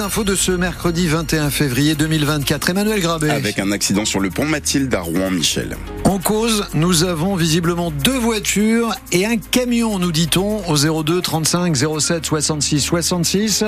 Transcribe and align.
Infos 0.00 0.24
de 0.24 0.34
ce 0.34 0.52
mercredi 0.52 1.06
21 1.06 1.50
février 1.50 1.94
2024. 1.94 2.70
Emmanuel 2.70 2.98
Grabé. 2.98 3.28
Avec 3.28 3.58
un 3.58 3.72
accident 3.72 4.06
sur 4.06 4.20
le 4.20 4.30
pont 4.30 4.46
Mathilde 4.46 4.94
à 4.94 5.00
Rouen-Michel. 5.00 5.76
En 6.04 6.18
cause, 6.18 6.66
nous 6.74 7.04
avons 7.04 7.36
visiblement 7.36 7.90
deux 7.90 8.18
voitures 8.18 8.94
et 9.12 9.24
un 9.24 9.36
camion, 9.36 9.98
nous 9.98 10.12
dit-on, 10.12 10.68
au 10.68 11.02
02 11.02 11.22
35 11.22 11.76
07 11.76 12.26
66 12.26 12.80
66. 12.80 13.64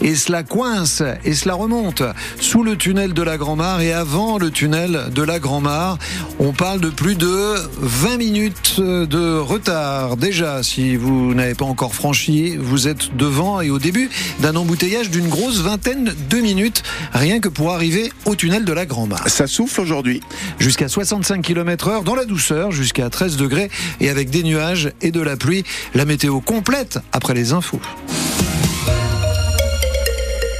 Et 0.00 0.14
cela 0.14 0.42
coince 0.42 1.02
et 1.24 1.34
cela 1.34 1.54
remonte 1.54 2.02
sous 2.40 2.62
le 2.62 2.76
tunnel 2.76 3.12
de 3.14 3.22
la 3.22 3.36
Grand-Mare 3.36 3.80
et 3.80 3.92
avant 3.92 4.38
le 4.38 4.50
tunnel 4.50 5.10
de 5.12 5.22
la 5.22 5.38
Grand-Mare. 5.38 5.98
On 6.38 6.52
parle 6.52 6.80
de 6.80 6.88
plus 6.88 7.16
de 7.16 7.56
20 7.80 8.16
minutes 8.16 8.80
de 8.80 9.38
retard. 9.38 10.16
Déjà, 10.16 10.62
si 10.62 10.96
vous 10.96 11.34
n'avez 11.34 11.54
pas 11.54 11.66
encore 11.66 11.94
franchi, 11.94 12.56
vous 12.56 12.88
êtes 12.88 13.16
devant 13.16 13.60
et 13.60 13.70
au 13.70 13.78
début 13.78 14.08
d'un 14.40 14.56
embouteillage 14.56 15.10
d'une 15.10 15.28
grosse 15.28 15.60
vingtaine 15.60 16.14
de 16.30 16.36
minutes, 16.38 16.84
rien 17.12 17.40
que 17.40 17.48
pour 17.48 17.72
arriver 17.72 18.12
au 18.24 18.34
tunnel 18.36 18.64
de 18.64 18.72
la 18.72 18.86
Grand-Mare. 18.86 19.28
Ça 19.28 19.46
souffle 19.46 19.80
aujourd'hui. 19.80 20.20
Jusqu'à 20.58 20.88
65 20.88 21.42
km 21.42 21.71
dans 21.76 22.14
la 22.14 22.24
douceur, 22.24 22.70
jusqu'à 22.70 23.08
13 23.10 23.36
degrés 23.36 23.70
et 24.00 24.10
avec 24.10 24.30
des 24.30 24.42
nuages 24.42 24.92
et 25.00 25.10
de 25.10 25.20
la 25.20 25.36
pluie. 25.36 25.64
La 25.94 26.04
météo 26.04 26.40
complète 26.40 26.98
après 27.12 27.34
les 27.34 27.52
infos. 27.52 27.80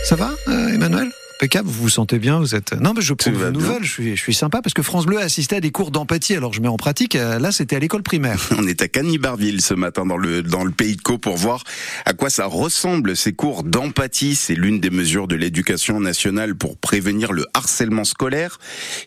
Ça 0.05 0.17
va, 0.17 0.31
euh, 0.49 0.69
Emmanuel? 0.69 1.11
Impeccable, 1.43 1.69
vous 1.69 1.83
vous 1.83 1.89
sentez 1.89 2.21
bien, 2.21 2.39
vous 2.39 2.55
êtes. 2.55 2.73
Non, 2.81 2.93
mais 2.95 3.03
je 3.03 3.15
prends 3.15 3.33
une 3.33 3.51
nouvelle, 3.51 3.83
je 3.83 3.91
suis, 3.91 4.17
je 4.17 4.23
suis 4.23 4.33
sympa 4.33 4.63
parce 4.63 4.75
que 4.75 4.83
France 4.83 5.07
Bleu 5.07 5.19
a 5.19 5.23
assisté 5.23 5.57
à 5.57 5.61
des 5.61 5.73
cours 5.73 5.91
d'empathie. 5.91 6.37
Alors 6.37 6.53
je 6.53 6.61
mets 6.61 6.69
en 6.69 6.77
pratique. 6.77 7.17
Euh, 7.17 7.41
là, 7.41 7.51
c'était 7.51 7.75
à 7.75 7.79
l'école 7.81 8.05
primaire. 8.05 8.49
On 8.57 8.65
est 8.65 8.81
à 8.81 8.87
Canibarville 8.87 9.61
ce 9.61 9.75
matin 9.75 10.07
dans 10.07 10.17
le 10.17 10.45
dans 10.45 10.63
le 10.63 10.71
pays 10.71 10.95
de 10.95 11.03
Caux 11.03 11.19
pour 11.19 11.37
voir 11.37 11.65
à 12.05 12.13
quoi 12.13 12.31
ça 12.31 12.47
ressemble 12.47 13.17
ces 13.17 13.33
cours 13.33 13.65
d'empathie. 13.65 14.37
C'est 14.37 14.55
l'une 14.55 14.79
des 14.79 14.91
mesures 14.91 15.27
de 15.27 15.35
l'éducation 15.35 15.99
nationale 15.99 16.55
pour 16.55 16.77
prévenir 16.77 17.33
le 17.33 17.45
harcèlement 17.55 18.05
scolaire. 18.05 18.61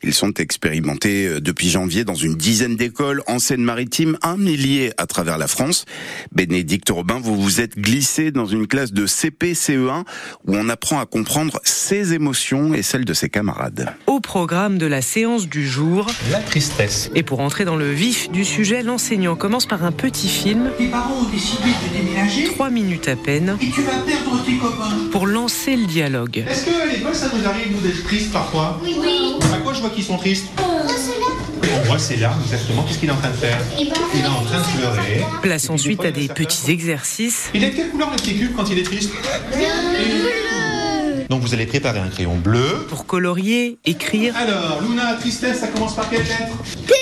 Ils 0.04 0.14
sont 0.14 0.34
expérimentés 0.34 1.28
euh, 1.28 1.40
depuis 1.40 1.70
janvier 1.70 2.04
dans 2.04 2.16
une 2.16 2.36
dizaine 2.36 2.76
d'écoles 2.76 3.24
en 3.28 3.40
Seine-Maritime, 3.40 4.18
un 4.24 4.36
millier 4.36 4.92
à 4.98 5.08
travers 5.08 5.38
la 5.38 5.48
France. 5.48 5.86
Bénédicte 6.34 6.90
Robin, 6.90 7.18
vous 7.18 7.42
vous 7.42 7.62
êtes 7.62 7.80
glissé 7.80 8.32
dans 8.32 8.46
une 8.46 8.68
classe 8.68 8.92
de 8.92 9.06
CP 9.06 9.54
CE1 9.54 10.04
où 10.46 10.54
on 10.54 10.68
apprend 10.68 11.00
à 11.00 11.06
comprendre 11.06 11.62
ses 11.64 12.12
émotions 12.12 12.25
et 12.74 12.82
celle 12.82 13.06
de 13.06 13.14
ses 13.14 13.30
camarades. 13.30 13.94
Au 14.08 14.20
programme 14.20 14.78
de 14.78 14.86
la 14.86 15.02
séance 15.02 15.48
du 15.48 15.68
jour, 15.68 16.08
la 16.32 16.40
tristesse. 16.40 17.10
Et 17.14 17.24
pour 17.24 17.40
entrer 17.40 17.66
dans 17.66 17.76
le 17.76 17.92
vif 17.92 18.30
du 18.32 18.44
sujet, 18.44 18.84
l'enseignant 18.84 19.36
commence 19.36 19.66
par 19.66 19.84
un 19.84 19.92
petit 19.92 20.28
film. 20.28 20.72
Tes 20.78 20.88
parents 20.88 21.20
ont 21.22 21.30
décidé 21.32 21.70
de 21.70 21.98
déménager. 21.98 22.46
Trois 22.46 22.70
minutes 22.70 23.08
à 23.08 23.16
peine. 23.16 23.58
Et 23.62 23.70
tu 23.70 23.82
vas 23.82 23.92
perdre 24.06 24.44
tes 24.44 24.58
copains. 24.58 25.10
Pour 25.12 25.28
lancer 25.28 25.76
le 25.76 25.86
dialogue. 25.86 26.44
Est-ce 26.50 26.66
qu'à 26.66 26.86
l'école, 26.92 27.16
ça 27.16 27.30
nous 27.34 27.48
arrive, 27.48 27.82
d'être 27.82 28.04
tristes 28.04 28.32
parfois? 28.32 28.80
Oui. 28.84 28.96
oui. 29.00 29.34
À 29.54 29.58
quoi 29.58 29.74
je 29.74 29.82
vois 29.82 29.90
qu'ils 29.90 30.04
sont 30.04 30.18
tristes? 30.18 30.48
On 30.58 31.88
voit 31.88 32.00
ses 32.00 32.18
larmes, 32.18 32.42
exactement. 32.44 32.84
Qu'est-ce 32.84 33.00
qu'il 33.00 33.10
est 33.10 33.12
en 33.12 33.18
train 33.18 33.30
de 33.30 33.36
faire? 33.36 33.58
Il 33.80 33.88
est 33.88 34.28
en 34.28 34.44
train 34.44 34.60
de 34.60 34.78
pleurer. 34.78 35.26
Place 35.42 35.70
ensuite 35.70 36.04
à 36.06 36.12
des 36.12 36.28
petits 36.28 36.72
exercices. 36.72 37.50
Il 37.54 37.64
est 37.64 37.72
de 37.72 37.76
quelle 37.76 37.90
couleur 37.90 38.10
le 38.12 38.18
petit 38.18 38.36
cube 38.36 38.52
quand 38.56 38.70
il 38.70 38.80
est 38.80 38.84
triste? 38.84 39.12
Donc 41.30 41.42
vous 41.42 41.54
allez 41.54 41.66
préparer 41.66 42.00
un 42.00 42.10
crayon 42.10 42.36
bleu. 42.36 42.86
Pour 42.90 43.06
colorier, 43.06 43.80
écrire. 43.86 44.36
Alors, 44.38 44.82
Luna, 44.82 45.16
tristesse, 45.20 45.60
ça 45.60 45.68
commence 45.68 45.96
par 45.96 46.10
quelle 46.10 46.24
lettre? 46.24 46.58
T 46.88 46.94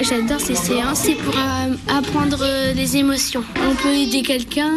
J'adore 0.00 0.40
ces 0.40 0.54
séances, 0.54 1.00
c'est 1.04 1.14
pour 1.14 1.34
euh, 1.36 1.74
apprendre 1.88 2.38
euh, 2.42 2.72
les 2.74 2.96
émotions. 2.96 3.42
On 3.68 3.74
peut 3.74 3.94
aider 3.94 4.22
quelqu'un. 4.22 4.72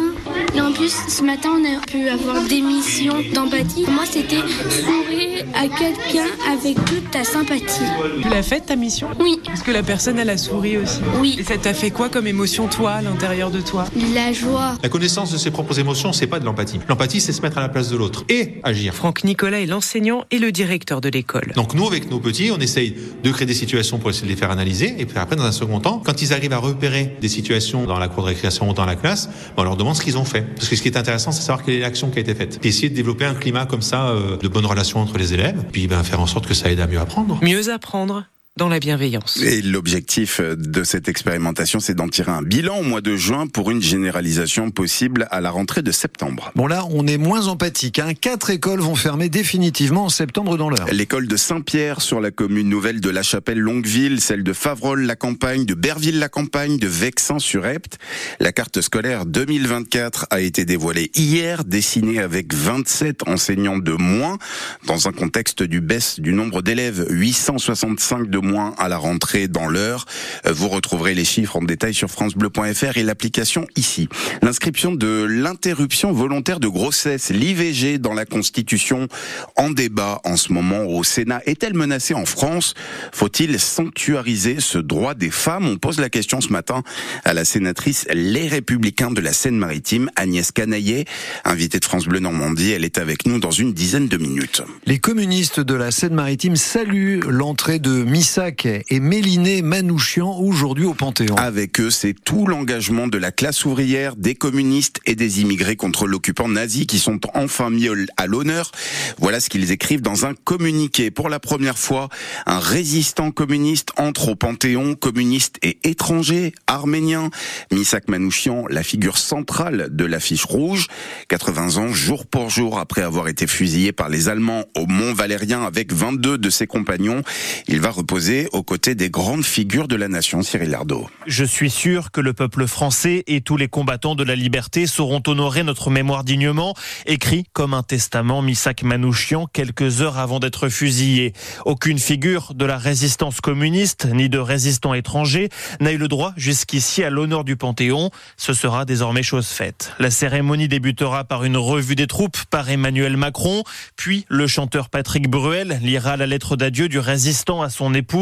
Et 0.54 0.60
en 0.60 0.72
plus, 0.72 0.94
ce 1.08 1.22
matin, 1.22 1.50
on 1.58 1.64
a 1.64 1.80
pu 1.80 2.08
avoir 2.08 2.42
des 2.44 2.60
missions 2.60 3.16
d'empathie. 3.34 3.84
Pour 3.84 3.92
moi, 3.92 4.04
c'était 4.10 4.36
sourire 4.36 5.44
à 5.54 5.62
quelqu'un 5.68 6.26
avec 6.50 6.76
toute 6.84 7.10
ta 7.10 7.24
sympathie. 7.24 7.84
Tu 8.22 8.28
l'as 8.28 8.42
faite 8.42 8.66
ta 8.66 8.76
mission? 8.76 9.08
Oui. 9.20 9.40
Est-ce 9.52 9.62
que 9.64 9.70
la 9.70 9.82
personne, 9.82 10.18
elle 10.18 10.30
a 10.30 10.38
souri 10.38 10.78
aussi 10.78 11.00
Oui. 11.20 11.36
Et 11.38 11.44
ça 11.44 11.58
t'a 11.58 11.74
fait 11.74 11.90
quoi 11.90 12.08
comme 12.08 12.26
émotion, 12.26 12.66
toi, 12.68 12.92
à 12.92 13.02
l'intérieur 13.02 13.50
de 13.50 13.60
toi? 13.60 13.84
La 14.14 14.32
joie. 14.32 14.76
La 14.82 14.88
connaissance 14.88 15.32
de 15.32 15.38
ses 15.38 15.50
propres 15.50 15.78
émotions, 15.78 16.12
c'est 16.12 16.26
pas 16.26 16.40
de 16.40 16.44
l'empathie. 16.44 16.78
L'empathie, 16.88 17.20
c'est 17.20 17.32
se 17.32 17.42
mettre 17.42 17.58
à 17.58 17.62
la 17.62 17.68
place 17.68 17.90
de 17.90 17.96
l'autre 17.96 18.24
et 18.28 18.60
agir. 18.62 18.94
Franck 18.94 19.24
Nicolas 19.24 19.60
est 19.60 19.66
l'enseignant 19.66 20.24
et 20.30 20.38
le 20.38 20.52
directeur 20.52 21.00
de 21.00 21.08
l'école. 21.08 21.52
Donc 21.54 21.74
nous, 21.74 21.86
avec 21.86 22.10
nos 22.10 22.20
petits, 22.20 22.50
on 22.50 22.58
essaye 22.58 22.94
de 23.22 23.30
créer 23.30 23.46
des 23.46 23.54
situations 23.54 23.98
pour 23.98 24.10
essayer 24.10 24.26
de 24.26 24.32
les 24.32 24.38
faire 24.38 24.50
Et 24.60 25.06
puis 25.06 25.18
après, 25.18 25.36
dans 25.36 25.44
un 25.44 25.52
second 25.52 25.80
temps, 25.80 26.00
quand 26.04 26.22
ils 26.22 26.32
arrivent 26.32 26.52
à 26.52 26.58
repérer 26.58 27.16
des 27.20 27.28
situations 27.28 27.84
dans 27.84 27.98
la 27.98 28.08
cour 28.08 28.22
de 28.24 28.28
récréation 28.28 28.70
ou 28.70 28.74
dans 28.74 28.86
la 28.86 28.96
classe, 28.96 29.28
on 29.56 29.62
leur 29.62 29.76
demande 29.76 29.94
ce 29.96 30.02
qu'ils 30.02 30.18
ont 30.18 30.24
fait. 30.24 30.42
Parce 30.42 30.68
que 30.68 30.76
ce 30.76 30.82
qui 30.82 30.88
est 30.88 30.96
intéressant, 30.96 31.32
c'est 31.32 31.42
savoir 31.42 31.64
quelle 31.64 31.74
est 31.74 31.80
l'action 31.80 32.10
qui 32.10 32.18
a 32.18 32.20
été 32.20 32.34
faite. 32.34 32.58
Puis 32.60 32.70
essayer 32.70 32.88
de 32.88 32.94
développer 32.94 33.24
un 33.24 33.34
climat 33.34 33.66
comme 33.66 33.82
ça, 33.82 34.08
euh, 34.08 34.36
de 34.36 34.48
bonnes 34.48 34.66
relations 34.66 35.00
entre 35.00 35.18
les 35.18 35.34
élèves. 35.34 35.64
Puis 35.72 35.86
ben, 35.86 36.02
faire 36.02 36.20
en 36.20 36.26
sorte 36.26 36.46
que 36.46 36.54
ça 36.54 36.70
aide 36.70 36.80
à 36.80 36.86
mieux 36.86 37.00
apprendre. 37.00 37.38
Mieux 37.42 37.70
apprendre 37.70 38.24
dans 38.56 38.68
la 38.68 38.78
bienveillance. 38.78 39.38
Et 39.38 39.62
l'objectif 39.62 40.40
de 40.40 40.84
cette 40.84 41.08
expérimentation, 41.08 41.80
c'est 41.80 41.94
d'en 41.94 42.06
tirer 42.06 42.30
un 42.30 42.42
bilan 42.42 42.78
au 42.78 42.82
mois 42.84 43.00
de 43.00 43.16
juin 43.16 43.48
pour 43.48 43.72
une 43.72 43.82
généralisation 43.82 44.70
possible 44.70 45.26
à 45.32 45.40
la 45.40 45.50
rentrée 45.50 45.82
de 45.82 45.90
septembre. 45.90 46.52
Bon 46.54 46.68
là, 46.68 46.86
on 46.90 47.04
est 47.08 47.18
moins 47.18 47.48
empathique. 47.48 47.98
Hein. 47.98 48.14
Quatre 48.14 48.50
écoles 48.50 48.78
vont 48.78 48.94
fermer 48.94 49.28
définitivement 49.28 50.04
en 50.04 50.08
septembre 50.08 50.56
dans 50.56 50.70
l'heure. 50.70 50.86
L'école 50.92 51.26
de 51.26 51.36
Saint-Pierre 51.36 52.00
sur 52.00 52.20
la 52.20 52.30
commune 52.30 52.68
nouvelle 52.68 53.00
de 53.00 53.10
La 53.10 53.24
Chapelle-Longueville, 53.24 54.20
celle 54.20 54.44
de 54.44 54.52
Favrol-la-Campagne, 54.52 55.64
de 55.64 55.74
Berville-la-Campagne, 55.74 56.78
de 56.78 56.86
Vexin-sur-Epte. 56.86 57.98
La 58.38 58.52
carte 58.52 58.80
scolaire 58.82 59.26
2024 59.26 60.28
a 60.30 60.40
été 60.40 60.64
dévoilée 60.64 61.10
hier, 61.16 61.64
dessinée 61.64 62.20
avec 62.20 62.54
27 62.54 63.26
enseignants 63.26 63.78
de 63.78 63.94
moins, 63.94 64.38
dans 64.86 65.08
un 65.08 65.12
contexte 65.12 65.64
du 65.64 65.80
baisse 65.80 66.20
du 66.20 66.32
nombre 66.32 66.62
d'élèves, 66.62 67.04
865 67.10 68.30
de 68.30 68.43
moins 68.44 68.74
à 68.78 68.88
la 68.88 68.96
rentrée 68.96 69.48
dans 69.48 69.66
l'heure. 69.66 70.06
Vous 70.48 70.68
retrouverez 70.68 71.14
les 71.14 71.24
chiffres 71.24 71.56
en 71.56 71.62
détail 71.62 71.94
sur 71.94 72.10
francebleu.fr 72.10 72.96
et 72.96 73.02
l'application 73.02 73.66
ici. 73.76 74.08
L'inscription 74.42 74.94
de 74.94 75.24
l'interruption 75.28 76.12
volontaire 76.12 76.60
de 76.60 76.68
grossesse, 76.68 77.30
l'IVG 77.30 77.98
dans 77.98 78.14
la 78.14 78.24
Constitution, 78.24 79.08
en 79.56 79.70
débat 79.70 80.20
en 80.24 80.36
ce 80.36 80.52
moment 80.52 80.84
au 80.84 81.02
Sénat. 81.04 81.40
Est-elle 81.46 81.74
menacée 81.74 82.14
en 82.14 82.26
France? 82.26 82.74
Faut-il 83.12 83.58
sanctuariser 83.58 84.60
ce 84.60 84.78
droit 84.78 85.14
des 85.14 85.30
femmes? 85.30 85.66
On 85.66 85.76
pose 85.76 85.98
la 85.98 86.10
question 86.10 86.40
ce 86.40 86.48
matin 86.48 86.82
à 87.24 87.34
la 87.34 87.44
sénatrice 87.44 88.06
Les 88.12 88.48
Républicains 88.48 89.10
de 89.10 89.20
la 89.20 89.32
Seine-Maritime, 89.32 90.10
Agnès 90.16 90.52
Canaillet, 90.52 91.04
invitée 91.44 91.78
de 91.80 91.84
France 91.84 92.06
Bleu 92.06 92.20
Normandie. 92.20 92.72
Elle 92.72 92.84
est 92.84 92.98
avec 92.98 93.26
nous 93.26 93.38
dans 93.38 93.50
une 93.50 93.72
dizaine 93.72 94.08
de 94.08 94.16
minutes. 94.16 94.62
Les 94.86 94.98
communistes 94.98 95.60
de 95.60 95.74
la 95.74 95.90
Seine-Maritime 95.90 96.56
saluent 96.56 97.20
l'entrée 97.28 97.78
de 97.78 98.02
Missac 98.34 98.66
et 98.66 98.98
Méliné 98.98 99.62
Manouchian 99.62 100.40
aujourd'hui 100.40 100.86
au 100.86 100.94
Panthéon. 100.94 101.36
Avec 101.36 101.78
eux, 101.78 101.90
c'est 101.90 102.14
tout 102.14 102.48
l'engagement 102.48 103.06
de 103.06 103.16
la 103.16 103.30
classe 103.30 103.64
ouvrière, 103.64 104.16
des 104.16 104.34
communistes 104.34 104.98
et 105.06 105.14
des 105.14 105.40
immigrés 105.40 105.76
contre 105.76 106.08
l'occupant 106.08 106.48
nazi 106.48 106.88
qui 106.88 106.98
sont 106.98 107.20
enfin 107.34 107.70
mis 107.70 107.86
à 108.16 108.26
l'honneur. 108.26 108.72
Voilà 109.18 109.38
ce 109.38 109.48
qu'ils 109.48 109.70
écrivent 109.70 110.02
dans 110.02 110.26
un 110.26 110.34
communiqué. 110.34 111.12
Pour 111.12 111.28
la 111.28 111.38
première 111.38 111.78
fois, 111.78 112.08
un 112.46 112.58
résistant 112.58 113.30
communiste 113.30 113.90
entre 113.98 114.30
au 114.30 114.34
Panthéon, 114.34 114.96
communiste 114.96 115.58
et 115.62 115.78
étranger, 115.84 116.54
arménien. 116.66 117.30
Misak 117.70 118.08
Manouchian, 118.08 118.64
la 118.68 118.82
figure 118.82 119.16
centrale 119.16 119.90
de 119.92 120.04
l'affiche 120.04 120.44
rouge. 120.44 120.88
80 121.28 121.76
ans, 121.76 121.92
jour 121.92 122.26
pour 122.26 122.50
jour, 122.50 122.80
après 122.80 123.02
avoir 123.02 123.28
été 123.28 123.46
fusillé 123.46 123.92
par 123.92 124.08
les 124.08 124.28
Allemands 124.28 124.64
au 124.76 124.86
Mont 124.86 125.14
Valérien 125.14 125.62
avec 125.62 125.92
22 125.92 126.36
de 126.36 126.50
ses 126.50 126.66
compagnons. 126.66 127.22
Il 127.68 127.80
va 127.80 127.90
reposer 127.90 128.23
aux 128.52 128.62
côtés 128.62 128.94
des 128.94 129.10
grandes 129.10 129.44
figures 129.44 129.86
de 129.86 129.96
la 129.96 130.08
nation, 130.08 130.40
Cyril 130.40 130.74
Ardo. 130.74 131.08
Je 131.26 131.44
suis 131.44 131.68
sûr 131.68 132.10
que 132.10 132.22
le 132.22 132.32
peuple 132.32 132.66
français 132.66 133.22
et 133.26 133.42
tous 133.42 133.58
les 133.58 133.68
combattants 133.68 134.14
de 134.14 134.24
la 134.24 134.34
liberté 134.34 134.86
sauront 134.86 135.22
honorer 135.26 135.62
notre 135.62 135.90
mémoire 135.90 136.24
dignement, 136.24 136.74
écrit 137.04 137.44
comme 137.52 137.74
un 137.74 137.82
testament 137.82 138.40
Misak 138.40 138.82
Manouchian 138.82 139.46
quelques 139.52 140.00
heures 140.00 140.18
avant 140.18 140.40
d'être 140.40 140.70
fusillé. 140.70 141.34
Aucune 141.66 141.98
figure 141.98 142.54
de 142.54 142.64
la 142.64 142.78
résistance 142.78 143.42
communiste 143.42 144.08
ni 144.10 144.30
de 144.30 144.38
résistant 144.38 144.94
étranger 144.94 145.50
n'a 145.80 145.92
eu 145.92 145.98
le 145.98 146.08
droit 146.08 146.32
jusqu'ici 146.38 147.04
à 147.04 147.10
l'honneur 147.10 147.44
du 147.44 147.56
Panthéon. 147.56 148.10
Ce 148.38 148.54
sera 148.54 148.86
désormais 148.86 149.22
chose 149.22 149.48
faite. 149.48 149.92
La 149.98 150.10
cérémonie 150.10 150.68
débutera 150.68 151.24
par 151.24 151.44
une 151.44 151.58
revue 151.58 151.94
des 151.94 152.06
troupes 152.06 152.38
par 152.48 152.70
Emmanuel 152.70 153.18
Macron, 153.18 153.64
puis 153.96 154.24
le 154.28 154.46
chanteur 154.46 154.88
Patrick 154.88 155.28
Bruel 155.28 155.78
lira 155.82 156.16
la 156.16 156.26
lettre 156.26 156.56
d'adieu 156.56 156.88
du 156.88 156.98
résistant 156.98 157.60
à 157.60 157.68
son 157.68 157.92
époux 157.92 158.13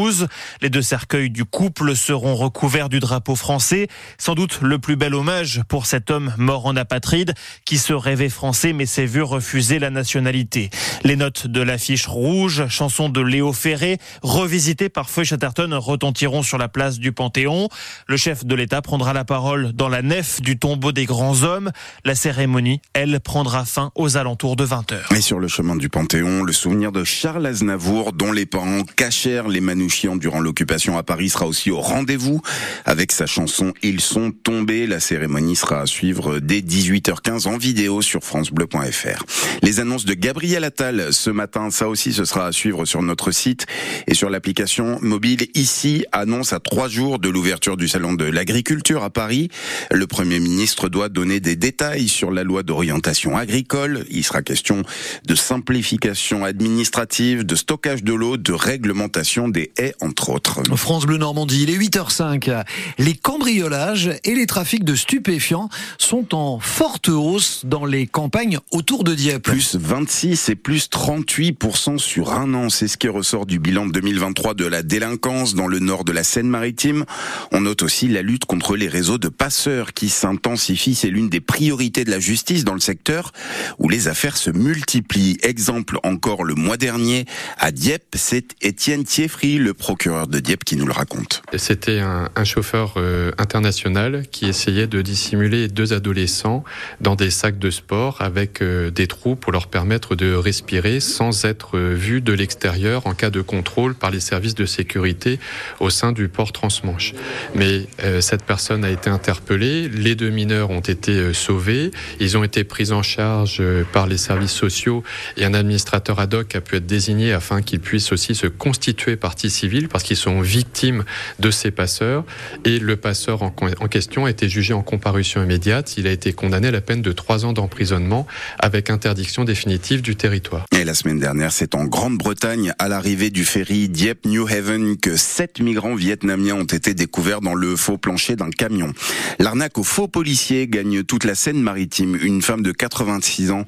Les 0.61 0.69
deux 0.69 0.81
cercueils 0.81 1.29
du 1.29 1.45
couple 1.45 1.95
seront 1.95 2.35
recouverts 2.35 2.89
du 2.89 2.99
drapeau 2.99 3.35
français. 3.35 3.87
Sans 4.17 4.33
doute 4.33 4.59
le 4.61 4.79
plus 4.79 4.95
bel 4.95 5.13
hommage 5.13 5.61
pour 5.67 5.85
cet 5.85 6.09
homme 6.09 6.33
mort 6.37 6.65
en 6.65 6.75
apatride 6.75 7.33
qui 7.65 7.77
se 7.77 7.93
rêvait 7.93 8.29
français 8.29 8.73
mais 8.73 8.87
s'est 8.87 9.05
vu 9.05 9.21
refuser 9.21 9.77
la 9.77 9.91
nationalité. 9.91 10.71
Les 11.03 11.15
notes 11.15 11.45
de 11.45 11.61
l'affiche 11.61 12.07
rouge, 12.07 12.67
chanson 12.69 13.07
de 13.09 13.21
Léo 13.21 13.53
Ferré, 13.53 13.99
revisitée 14.23 14.89
par 14.89 15.11
Feu 15.11 15.23
Chatterton, 15.23 15.73
retentiront 15.73 16.41
sur 16.41 16.57
la 16.57 16.69
place 16.69 16.97
du 16.97 17.11
Panthéon. 17.11 17.69
Le 18.07 18.17
chef 18.17 18.45
de 18.45 18.55
l'État 18.55 18.81
prendra 18.81 19.13
la 19.13 19.25
parole 19.25 19.73
dans 19.73 19.89
la 19.89 20.01
nef 20.01 20.41
du 20.41 20.57
tombeau 20.57 20.91
des 20.91 21.05
grands 21.05 21.43
hommes. 21.43 21.71
La 22.03 22.15
cérémonie, 22.15 22.81
elle, 22.93 23.19
prendra 23.19 23.63
fin 23.65 23.91
aux 23.95 24.17
alentours 24.17 24.55
de 24.55 24.65
20h. 24.65 25.15
Et 25.15 25.21
sur 25.21 25.39
le 25.39 25.47
chemin 25.47 25.75
du 25.75 25.89
Panthéon, 25.89 26.43
le 26.43 26.53
souvenir 26.53 26.91
de 26.91 27.03
Charles 27.03 27.45
Aznavour, 27.45 28.13
dont 28.13 28.31
les 28.31 28.47
parents 28.47 28.83
cachèrent 28.95 29.47
les 29.47 29.61
Manouchians 29.83 30.15
durant 30.15 30.39
l'occupation 30.39 30.97
à 30.97 31.03
Paris, 31.03 31.27
sera 31.27 31.45
aussi 31.45 31.69
au 31.69 31.81
rendez-vous 31.81 32.41
avec 32.85 33.11
sa 33.11 33.25
chanson 33.25 33.73
Ils 33.81 33.99
sont 33.99 34.31
tombés. 34.31 34.87
La 34.87 35.01
cérémonie 35.01 35.57
sera 35.57 35.81
à 35.81 35.85
suivre 35.85 36.39
dès 36.39 36.61
18h15 36.61 37.49
en 37.49 37.57
vidéo 37.57 38.01
sur 38.01 38.23
francebleu.fr. 38.23 39.25
Les 39.61 39.81
annonces 39.81 40.05
de 40.05 40.13
Gabriel 40.13 40.63
Attal 40.63 41.11
ce 41.11 41.29
matin, 41.29 41.69
ça 41.69 41.89
aussi 41.89 42.13
ce 42.13 42.23
sera 42.23 42.47
à 42.47 42.51
suivre 42.53 42.85
sur 42.85 43.01
notre 43.01 43.31
site 43.31 43.65
et 44.07 44.13
sur 44.13 44.29
l'application 44.29 44.99
mobile. 45.01 45.47
Ici, 45.53 46.05
annonce 46.13 46.53
à 46.53 46.61
trois 46.61 46.87
jours 46.87 47.19
de 47.19 47.27
l'ouverture 47.27 47.75
du 47.75 47.89
salon 47.89 48.13
de 48.13 48.23
l'agriculture 48.23 49.03
à 49.03 49.09
Paris. 49.09 49.49
Le 49.91 50.07
Premier 50.07 50.39
ministre 50.39 50.87
doit 50.87 51.09
donner 51.09 51.41
des 51.41 51.57
détails 51.57 52.07
sur 52.07 52.31
la 52.31 52.45
loi 52.45 52.63
d'orientation 52.63 53.35
agricole. 53.35 54.05
Il 54.09 54.23
sera 54.23 54.43
question 54.43 54.83
de 55.27 55.35
simplification 55.35 56.45
administrative, 56.45 57.45
de 57.45 57.55
stockage 57.55 58.05
de 58.05 58.13
l'eau, 58.13 58.37
de 58.37 58.53
réglementation 58.53 59.49
des 59.49 59.62
haies, 59.77 59.93
entre 60.01 60.29
autres. 60.29 60.61
France 60.75 61.05
Bleu 61.05 61.17
Normandie, 61.17 61.63
il 61.63 61.69
est 61.69 61.77
8h05. 61.77 62.63
Les 62.97 63.15
cambriolages 63.15 64.11
et 64.23 64.35
les 64.35 64.45
trafics 64.45 64.83
de 64.83 64.95
stupéfiants 64.95 65.69
sont 65.97 66.35
en 66.35 66.59
forte 66.59 67.09
hausse 67.09 67.61
dans 67.65 67.85
les 67.85 68.07
campagnes 68.07 68.59
autour 68.71 69.03
de 69.03 69.13
Dieppe. 69.13 69.43
Plus 69.43 69.75
26 69.75 70.49
et 70.49 70.55
plus 70.55 70.89
38% 70.89 71.97
sur 71.97 72.33
un 72.33 72.53
an. 72.53 72.69
C'est 72.69 72.87
ce 72.87 72.97
qui 72.97 73.07
ressort 73.07 73.45
du 73.45 73.59
bilan 73.59 73.85
de 73.85 73.91
2023 73.91 74.53
de 74.53 74.65
la 74.65 74.83
délinquance 74.83 75.55
dans 75.55 75.67
le 75.67 75.79
nord 75.79 76.03
de 76.03 76.11
la 76.11 76.23
Seine-Maritime. 76.23 77.05
On 77.51 77.61
note 77.61 77.83
aussi 77.83 78.07
la 78.07 78.21
lutte 78.21 78.45
contre 78.45 78.75
les 78.75 78.87
réseaux 78.87 79.17
de 79.17 79.29
passeurs 79.29 79.93
qui 79.93 80.09
s'intensifient. 80.09 80.95
C'est 80.95 81.09
l'une 81.09 81.29
des 81.29 81.41
priorités 81.41 82.03
de 82.03 82.11
la 82.11 82.19
justice 82.19 82.63
dans 82.63 82.73
le 82.73 82.79
secteur 82.79 83.31
où 83.79 83.89
les 83.89 84.07
affaires 84.07 84.37
se 84.37 84.49
multiplient. 84.49 85.37
Exemple 85.43 85.99
encore 86.03 86.43
le 86.43 86.55
mois 86.55 86.77
dernier 86.77 87.25
à 87.57 87.71
Dieppe, 87.71 88.15
c'est 88.15 88.55
Étienne 88.61 89.03
Thieffry, 89.03 89.52
le 89.57 89.73
procureur 89.73 90.27
de 90.27 90.39
Dieppe, 90.39 90.63
qui 90.63 90.75
nous 90.75 90.85
le 90.85 90.91
raconte. 90.93 91.41
C'était 91.55 91.99
un, 91.99 92.29
chauffeur 92.43 92.95
euh, 92.97 93.31
international 93.37 94.25
qui 94.29 94.45
essayait 94.45 94.87
de 94.87 95.01
dissimuler 95.01 95.69
deux 95.69 95.93
adolescents 95.93 96.63
dans 96.99 97.15
des 97.15 97.31
sacs 97.31 97.57
de 97.57 97.69
sport 97.69 98.21
avec 98.21 98.61
euh, 98.61 98.91
des 98.91 99.07
trous 99.07 99.35
pour 99.35 99.51
leur 99.51 99.67
permettre 99.67 100.15
de 100.15 100.33
respirer 100.33 100.99
sans 100.99 101.45
être 101.45 101.77
euh, 101.77 101.93
vus 101.93 102.21
de 102.21 102.33
l'extérieur 102.33 103.07
en 103.07 103.13
cas 103.13 103.29
de 103.29 103.41
contrôle 103.41 103.95
par 103.95 104.11
les 104.11 104.19
services 104.19 104.55
de 104.55 104.65
sécurité 104.65 105.39
au 105.79 105.89
sein 105.89 106.11
du 106.11 106.27
port 106.27 106.51
transmanche. 106.51 107.13
Mais 107.55 107.87
cette 108.19 108.43
personne 108.43 108.83
a 108.83 108.89
été 108.89 109.09
interpellée, 109.09 109.87
les 109.87 110.15
deux 110.15 110.29
mineurs 110.29 110.69
ont 110.69 110.79
été 110.79 111.33
sauvés, 111.33 111.91
ils 112.19 112.37
ont 112.37 112.43
été 112.43 112.63
pris 112.63 112.91
en 112.91 113.03
charge 113.03 113.61
par 113.91 114.07
les 114.07 114.17
services 114.17 114.51
sociaux 114.51 115.03
et 115.37 115.45
un 115.45 115.53
administrateur 115.53 116.19
ad 116.19 116.33
hoc 116.33 116.55
a 116.55 116.61
pu 116.61 116.77
être 116.77 116.85
désigné 116.85 117.33
afin 117.33 117.61
qu'ils 117.61 117.79
puissent 117.79 118.11
aussi 118.11 118.35
se 118.35 118.47
constituer 118.47 119.15
partie 119.15 119.42
civile 119.49 119.87
parce 119.87 120.03
qu'ils 120.03 120.17
sont 120.17 120.41
victimes 120.41 121.03
de 121.39 121.51
ces 121.51 121.71
passeurs 121.71 122.23
et 122.65 122.79
le 122.79 122.95
passeur 122.95 123.43
en, 123.43 123.53
en 123.79 123.87
question 123.87 124.25
a 124.25 124.29
été 124.29 124.49
jugé 124.49 124.73
en 124.73 124.81
comparution 124.81 125.43
immédiate, 125.43 125.97
il 125.97 126.07
a 126.07 126.11
été 126.11 126.33
condamné 126.33 126.69
à 126.69 126.71
la 126.71 126.81
peine 126.81 127.01
de 127.01 127.11
trois 127.11 127.45
ans 127.45 127.53
d'emprisonnement 127.53 128.25
avec 128.59 128.89
interdiction 128.89 129.43
définitive 129.43 130.01
du 130.01 130.15
territoire. 130.15 130.65
Et 130.71 130.83
la 130.83 130.93
semaine 130.93 131.19
dernière, 131.19 131.51
c'est 131.51 131.75
en 131.75 131.85
Grande-Bretagne, 131.85 132.73
à 132.79 132.87
l'arrivée 132.87 133.29
du 133.29 133.45
ferry 133.45 133.89
Dieppe-New 133.89 134.47
Haven, 134.47 134.97
que 134.97 135.15
sept 135.15 135.59
migrants 135.59 135.95
vietnamiens 135.95 136.55
ont 136.55 136.63
été 136.63 136.93
découverts 136.93 137.41
dans 137.41 137.53
le 137.53 137.75
faux 137.75 137.97
plancher 137.97 138.35
d'un 138.35 138.49
camion. 138.49 138.93
L'arnaque 139.39 139.77
aux 139.77 139.83
faux 139.83 140.07
policiers 140.07 140.67
gagne 140.67 141.03
toute 141.03 141.23
la 141.23 141.35
Seine-Maritime. 141.35 142.17
Une 142.21 142.41
femme 142.41 142.63
de 142.63 142.71
86 142.71 143.51
ans 143.51 143.65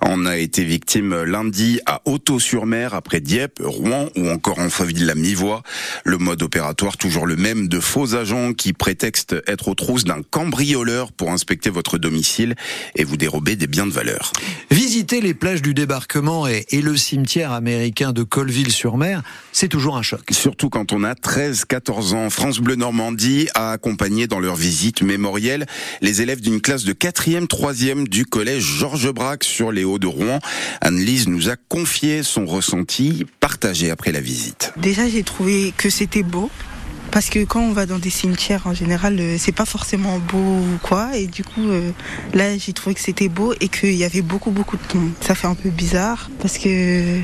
en 0.00 0.26
a 0.26 0.36
été 0.36 0.64
victime 0.64 1.22
lundi 1.22 1.80
à 1.86 2.02
Auto-sur-Mer, 2.04 2.94
après 2.94 3.20
Dieppe, 3.20 3.60
Rouen 3.62 4.08
ou 4.16 4.28
encore 4.28 4.58
en 4.58 4.68
la 5.00 5.14
mi-voix. 5.18 5.62
Le 6.04 6.18
mode 6.18 6.42
opératoire 6.42 6.96
toujours 6.96 7.26
le 7.26 7.36
même 7.36 7.68
de 7.68 7.80
faux 7.80 8.14
agents 8.14 8.52
qui 8.52 8.72
prétextent 8.72 9.36
être 9.46 9.68
aux 9.68 9.74
trousses 9.74 10.04
d'un 10.04 10.22
cambrioleur 10.22 11.12
pour 11.12 11.30
inspecter 11.30 11.70
votre 11.70 11.98
domicile 11.98 12.54
et 12.96 13.04
vous 13.04 13.16
dérober 13.16 13.56
des 13.56 13.66
biens 13.66 13.86
de 13.86 13.92
valeur. 13.92 14.32
Visiter 14.70 15.20
les 15.20 15.34
plages 15.34 15.62
du 15.62 15.74
débarquement 15.74 16.46
et, 16.46 16.66
et 16.70 16.82
le 16.82 16.96
cimetière 16.96 17.52
américain 17.52 18.12
de 18.12 18.22
Colville-sur-Mer, 18.22 19.22
c'est 19.52 19.68
toujours 19.68 19.96
un 19.96 20.02
choc. 20.02 20.22
Surtout 20.30 20.70
quand 20.70 20.92
on 20.92 21.04
a 21.04 21.14
13-14 21.14 22.14
ans. 22.14 22.30
France 22.30 22.60
Bleu 22.60 22.76
Normandie 22.76 23.48
a 23.54 23.72
accompagné 23.72 24.26
dans 24.26 24.40
leur 24.40 24.56
visite 24.56 25.02
mémorielle 25.02 25.66
les 26.00 26.22
élèves 26.22 26.40
d'une 26.40 26.60
classe 26.60 26.84
de 26.84 26.92
4e, 26.92 27.46
3e 27.46 28.08
du 28.08 28.24
collège 28.24 28.64
Georges 28.64 29.10
Braque 29.12 29.44
sur 29.44 29.72
les 29.72 29.84
Hauts 29.84 29.98
de 29.98 30.06
Rouen. 30.06 30.38
Anne-Lise 30.80 31.28
nous 31.28 31.48
a 31.48 31.56
confié 31.56 32.22
son 32.22 32.46
ressenti 32.46 33.26
après 33.90 34.12
la 34.12 34.20
visite. 34.20 34.72
Déjà, 34.76 35.08
j'ai 35.08 35.22
trouvé 35.22 35.72
que 35.76 35.90
c'était 35.90 36.22
beau. 36.22 36.50
Parce 37.10 37.30
que 37.30 37.42
quand 37.44 37.60
on 37.60 37.72
va 37.72 37.86
dans 37.86 37.98
des 37.98 38.10
cimetières, 38.10 38.66
en 38.66 38.74
général, 38.74 39.18
euh, 39.18 39.36
c'est 39.38 39.52
pas 39.52 39.64
forcément 39.64 40.18
beau 40.18 40.36
ou 40.36 40.78
quoi. 40.82 41.16
Et 41.16 41.26
du 41.26 41.42
coup, 41.42 41.66
euh, 41.66 41.90
là, 42.34 42.56
j'ai 42.58 42.74
trouvé 42.74 42.94
que 42.94 43.00
c'était 43.00 43.30
beau 43.30 43.54
et 43.60 43.68
qu'il 43.68 43.94
y 43.94 44.04
avait 44.04 44.20
beaucoup, 44.20 44.50
beaucoup 44.50 44.76
de 44.76 44.98
monde. 44.98 45.12
Ça 45.22 45.34
fait 45.34 45.46
un 45.46 45.54
peu 45.54 45.70
bizarre 45.70 46.30
parce 46.40 46.58
que 46.58 47.18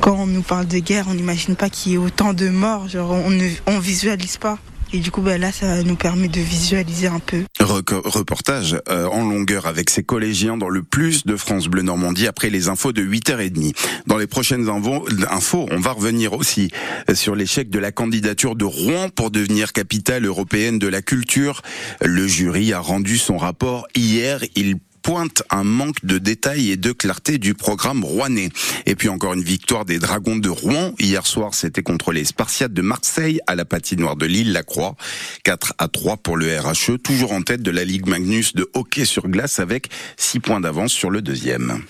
quand 0.00 0.14
on 0.14 0.26
nous 0.26 0.42
parle 0.42 0.66
de 0.66 0.78
guerre, 0.78 1.06
on 1.08 1.14
n'imagine 1.14 1.56
pas 1.56 1.70
qu'il 1.70 1.92
y 1.92 1.94
ait 1.94 1.98
autant 1.98 2.34
de 2.34 2.50
morts. 2.50 2.88
Genre, 2.88 3.10
on 3.10 3.30
ne 3.30 3.48
on 3.66 3.78
visualise 3.78 4.36
pas. 4.36 4.58
Et 4.92 4.98
du 4.98 5.10
coup, 5.10 5.20
bah 5.20 5.36
là, 5.36 5.50
ça 5.50 5.82
nous 5.82 5.96
permet 5.96 6.28
de 6.28 6.40
visualiser 6.40 7.08
un 7.08 7.18
peu. 7.18 7.42
Reportage 7.58 8.78
euh, 8.88 9.06
en 9.06 9.28
longueur 9.28 9.66
avec 9.66 9.90
ces 9.90 10.02
collégiens 10.02 10.56
dans 10.56 10.68
le 10.68 10.82
plus 10.82 11.26
de 11.26 11.36
France 11.36 11.66
Bleu 11.66 11.82
Normandie 11.82 12.26
après 12.26 12.50
les 12.50 12.68
infos 12.68 12.92
de 12.92 13.02
8h30. 13.02 13.74
Dans 14.06 14.16
les 14.16 14.26
prochaines 14.26 14.68
infos, 14.68 15.66
on 15.70 15.80
va 15.80 15.92
revenir 15.92 16.32
aussi 16.32 16.70
sur 17.14 17.34
l'échec 17.34 17.68
de 17.68 17.78
la 17.78 17.92
candidature 17.92 18.54
de 18.54 18.64
Rouen 18.64 19.08
pour 19.08 19.30
devenir 19.30 19.72
capitale 19.72 20.24
européenne 20.24 20.78
de 20.78 20.86
la 20.86 21.02
culture. 21.02 21.62
Le 22.02 22.26
jury 22.26 22.72
a 22.72 22.78
rendu 22.78 23.18
son 23.18 23.36
rapport 23.36 23.86
hier. 23.94 24.40
Il 24.54 24.76
pointe 25.06 25.44
un 25.50 25.62
manque 25.62 26.04
de 26.04 26.18
détails 26.18 26.72
et 26.72 26.76
de 26.76 26.90
clarté 26.90 27.38
du 27.38 27.54
programme 27.54 28.04
rouennais. 28.04 28.48
Et 28.86 28.96
puis 28.96 29.08
encore 29.08 29.34
une 29.34 29.42
victoire 29.42 29.84
des 29.84 30.00
Dragons 30.00 30.34
de 30.34 30.48
Rouen. 30.48 30.94
Hier 30.98 31.24
soir, 31.28 31.54
c'était 31.54 31.84
contre 31.84 32.10
les 32.10 32.24
Spartiates 32.24 32.72
de 32.72 32.82
Marseille 32.82 33.38
à 33.46 33.54
la 33.54 33.64
patinoire 33.64 34.16
de 34.16 34.26
l'île 34.26 34.52
La 34.52 34.64
Croix. 34.64 34.96
4 35.44 35.74
à 35.78 35.86
3 35.86 36.16
pour 36.16 36.36
le 36.36 36.58
RHE, 36.58 36.98
toujours 37.04 37.30
en 37.30 37.42
tête 37.42 37.62
de 37.62 37.70
la 37.70 37.84
Ligue 37.84 38.08
Magnus 38.08 38.56
de 38.56 38.68
hockey 38.74 39.04
sur 39.04 39.28
glace 39.28 39.60
avec 39.60 39.90
6 40.16 40.40
points 40.40 40.60
d'avance 40.60 40.90
sur 40.90 41.10
le 41.10 41.22
deuxième. 41.22 41.84